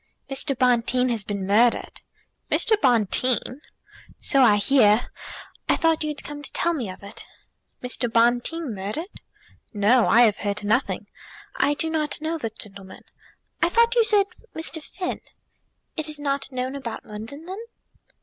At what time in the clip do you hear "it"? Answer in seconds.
7.03-7.23, 15.95-16.09